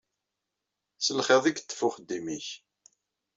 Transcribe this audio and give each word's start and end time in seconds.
S 0.99 1.07
lxiḍ 1.17 1.43
i 1.47 1.51
yeṭṭef 1.51 1.79
uxeddim-ik. 1.87 2.47